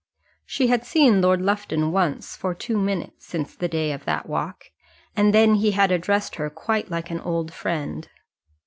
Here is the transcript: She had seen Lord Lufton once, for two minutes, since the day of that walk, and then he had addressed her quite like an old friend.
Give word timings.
She 0.47 0.65
had 0.65 0.83
seen 0.83 1.21
Lord 1.21 1.43
Lufton 1.43 1.91
once, 1.91 2.35
for 2.35 2.55
two 2.55 2.75
minutes, 2.79 3.27
since 3.27 3.55
the 3.55 3.67
day 3.67 3.91
of 3.91 4.03
that 4.05 4.27
walk, 4.27 4.71
and 5.15 5.31
then 5.31 5.53
he 5.53 5.73
had 5.73 5.91
addressed 5.91 6.37
her 6.37 6.49
quite 6.49 6.89
like 6.89 7.11
an 7.11 7.19
old 7.19 7.53
friend. 7.53 8.09